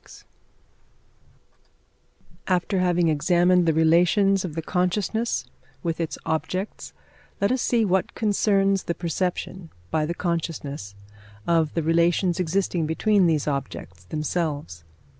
After 2.47 2.79
having 2.79 3.07
examined 3.09 3.67
the 3.67 3.73
relations 3.73 4.43
of 4.43 4.55
the 4.55 4.63
consciousness 4.63 5.45
with 5.83 6.01
its 6.01 6.17
objects, 6.25 6.91
let 7.39 7.51
us 7.51 7.61
see 7.61 7.85
what 7.85 8.15
concerns 8.15 8.85
the 8.85 8.95
perception, 8.95 9.69
by 9.91 10.07
the 10.07 10.15
consciousness, 10.15 10.95
of 11.45 11.75
the 11.75 11.83
relations 11.83 12.39
existing 12.39 12.87
between 12.87 13.27
these 13.27 13.47
objects 13.47 14.05
themselves. 14.05 14.83